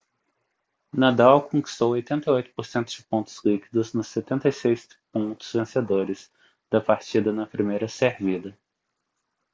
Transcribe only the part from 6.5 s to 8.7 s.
da partida na primeira servida